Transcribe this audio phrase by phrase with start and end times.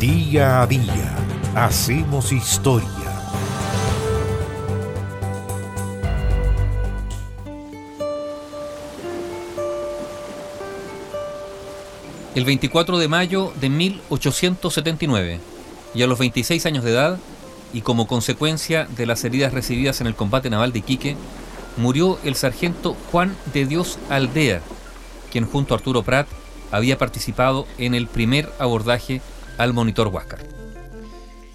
[0.00, 1.16] Día a día
[1.56, 2.88] hacemos historia.
[12.36, 15.40] El 24 de mayo de 1879,
[15.96, 17.18] y a los 26 años de edad,
[17.72, 21.16] y como consecuencia de las heridas recibidas en el combate naval de Iquique,
[21.76, 24.60] murió el sargento Juan de Dios Aldea,
[25.32, 26.28] quien junto a Arturo Prat
[26.70, 29.20] había participado en el primer abordaje
[29.58, 30.40] al monitor Huáscar.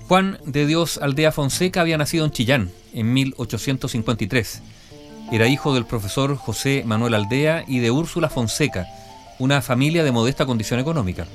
[0.07, 4.61] Juan de Dios Aldea Fonseca había nacido en Chillán en 1853.
[5.31, 8.85] Era hijo del profesor José Manuel Aldea y de Úrsula Fonseca,
[9.39, 11.25] una familia de modesta condición económica.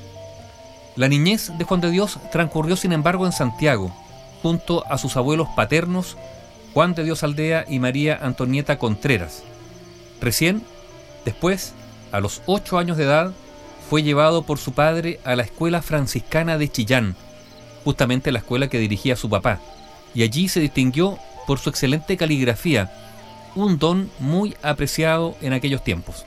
[0.95, 3.93] La niñez de Juan de Dios transcurrió sin embargo en Santiago,
[4.41, 6.17] junto a sus abuelos paternos
[6.73, 9.43] Juan de Dios Aldea y María Antonieta Contreras.
[10.21, 10.61] Recién,
[11.25, 11.73] después,
[12.11, 13.31] a los ocho años de edad,
[13.89, 17.15] fue llevado por su padre a la escuela franciscana de Chillán,
[17.83, 19.59] justamente la escuela que dirigía su papá,
[20.13, 22.91] y allí se distinguió por su excelente caligrafía,
[23.55, 26.23] un don muy apreciado en aquellos tiempos.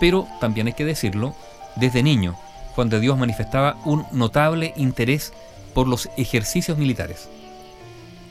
[0.00, 1.34] Pero, también hay que decirlo,
[1.76, 2.38] desde niño,
[2.74, 5.34] Juan de Dios manifestaba un notable interés
[5.74, 7.28] por los ejercicios militares.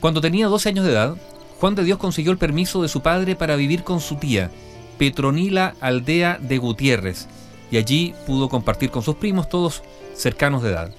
[0.00, 1.16] Cuando tenía 12 años de edad,
[1.60, 4.50] Juan de Dios consiguió el permiso de su padre para vivir con su tía,
[4.98, 7.28] Petronila Aldea de Gutiérrez,
[7.70, 9.82] y allí pudo compartir con sus primos, todos
[10.14, 10.90] cercanos de edad.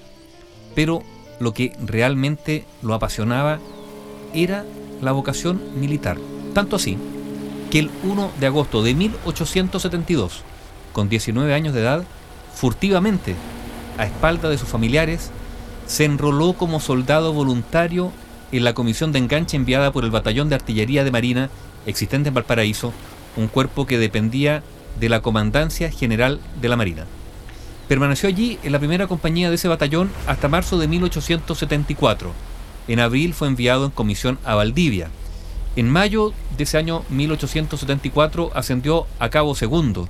[0.74, 1.02] Pero
[1.38, 3.58] lo que realmente lo apasionaba
[4.32, 4.64] era
[5.00, 6.18] la vocación militar.
[6.54, 6.96] Tanto así
[7.70, 10.42] que el 1 de agosto de 1872,
[10.92, 12.04] con 19 años de edad,
[12.54, 13.34] furtivamente,
[13.98, 15.30] a espalda de sus familiares,
[15.86, 18.12] se enroló como soldado voluntario
[18.52, 21.50] en la comisión de enganche enviada por el Batallón de Artillería de Marina
[21.86, 22.92] existente en Valparaíso,
[23.36, 24.62] un cuerpo que dependía
[24.98, 27.06] de la Comandancia General de la Marina.
[27.88, 32.32] Permaneció allí en la primera compañía de ese batallón hasta marzo de 1874.
[32.88, 35.08] En abril fue enviado en comisión a Valdivia.
[35.76, 40.08] En mayo de ese año 1874 ascendió a cabo segundo.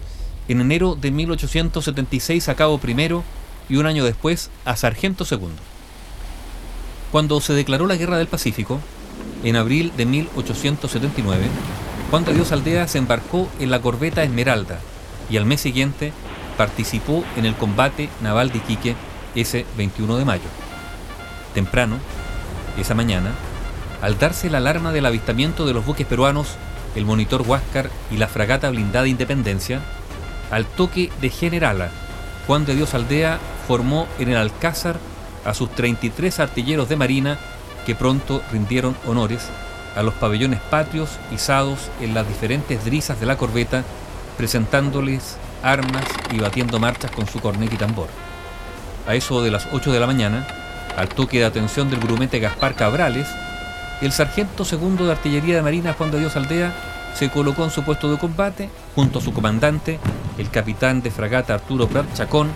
[0.48, 3.24] En enero de 1876 a cabo primero
[3.68, 5.62] y un año después a sargento segundo.
[7.10, 8.80] Cuando se declaró la Guerra del Pacífico,
[9.44, 11.46] en abril de 1879,
[12.12, 14.80] Juan de Dios Aldea se embarcó en la corbeta Esmeralda
[15.30, 16.12] y al mes siguiente
[16.58, 18.94] participó en el combate naval de Iquique
[19.34, 20.44] ese 21 de mayo.
[21.54, 21.96] Temprano,
[22.76, 23.30] esa mañana,
[24.02, 26.48] al darse la alarma del avistamiento de los buques peruanos,
[26.96, 29.80] el monitor Huáscar y la fragata blindada Independencia,
[30.50, 31.92] al toque de generala,
[32.46, 34.98] Juan de Dios Aldea formó en el Alcázar
[35.46, 37.38] a sus 33 artilleros de marina
[37.86, 39.48] que pronto rindieron honores
[39.94, 43.84] a los pabellones patrios izados en las diferentes drisas de la corbeta,
[44.36, 48.08] presentándoles armas y batiendo marchas con su corneta y tambor.
[49.06, 50.46] A eso de las 8 de la mañana,
[50.96, 53.28] al toque de atención del grumete Gaspar Cabrales,
[54.00, 56.72] el sargento segundo de artillería de marina Juan de Dios Aldea
[57.14, 59.98] se colocó en su puesto de combate junto a su comandante,
[60.38, 62.50] el capitán de fragata Arturo Prat Chacón,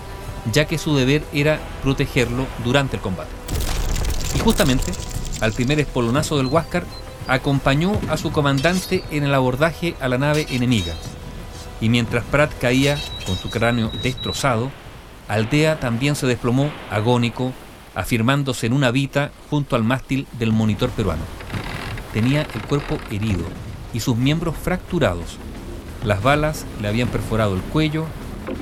[0.51, 3.29] ya que su deber era protegerlo durante el combate.
[4.35, 4.91] Y justamente,
[5.41, 6.83] al primer espolonazo del Huáscar,
[7.27, 10.93] acompañó a su comandante en el abordaje a la nave enemiga.
[11.81, 14.71] Y mientras Pratt caía con su cráneo destrozado,
[15.27, 17.53] Aldea también se desplomó agónico,
[17.95, 21.23] afirmándose en una vita junto al mástil del monitor peruano.
[22.13, 23.43] Tenía el cuerpo herido
[23.93, 25.37] y sus miembros fracturados.
[26.05, 28.05] Las balas le habían perforado el cuello,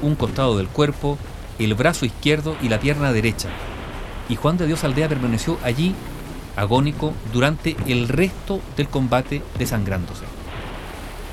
[0.01, 1.17] un costado del cuerpo,
[1.59, 3.49] el brazo izquierdo y la pierna derecha.
[4.27, 5.95] Y Juan de Dios Aldea permaneció allí
[6.55, 10.25] agónico durante el resto del combate desangrándose.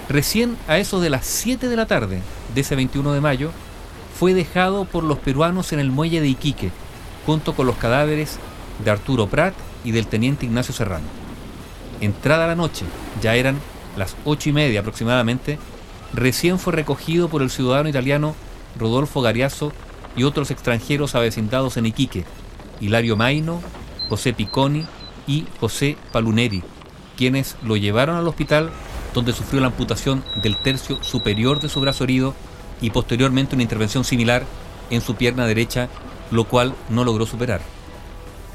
[0.09, 2.21] Recién a eso de las 7 de la tarde
[2.55, 3.51] de ese 21 de mayo,
[4.19, 6.71] fue dejado por los peruanos en el muelle de Iquique,
[7.27, 8.39] junto con los cadáveres
[8.85, 11.07] de Arturo Prat y del teniente Ignacio Serrano.
[12.01, 12.85] Entrada la noche,
[13.21, 13.59] ya eran
[13.97, 15.59] las ocho y media aproximadamente,
[16.13, 18.35] recién fue recogido por el ciudadano italiano
[18.79, 19.73] Rodolfo Gariazo
[20.17, 22.25] y otros extranjeros avecindados en Iquique,
[22.81, 23.61] Hilario Maino,
[24.09, 24.87] José Piconi
[25.27, 26.63] y José Paluneri,
[27.17, 28.71] quienes lo llevaron al hospital
[29.15, 32.35] donde sufrió la amputación del tercio superior de su brazo herido
[32.81, 34.45] y posteriormente una intervención similar
[34.91, 35.89] en su pierna derecha,
[36.31, 37.61] lo cual no logró superar.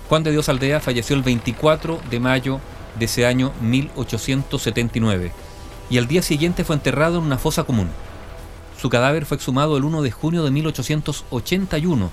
[0.10, 2.60] Juan de Dios Aldea falleció el 24 de mayo
[2.98, 5.32] de ese año 1879
[5.90, 7.90] y al día siguiente fue enterrado en una fosa común.
[8.80, 12.12] Su cadáver fue exhumado el 1 de junio de 1881,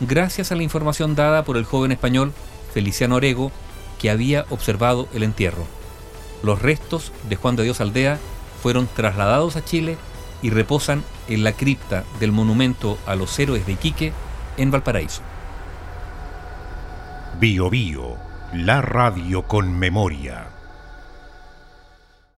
[0.00, 2.32] gracias a la información dada por el joven español
[2.72, 3.52] Feliciano Orego,
[3.98, 5.66] que había observado el entierro.
[6.42, 8.18] Los restos de Juan de Dios Aldea
[8.62, 9.96] fueron trasladados a Chile
[10.42, 14.12] y reposan en la cripta del monumento a los héroes de Iquique
[14.56, 15.22] en Valparaíso.
[17.40, 18.16] Bio Bio,
[18.52, 20.57] la radio con memoria.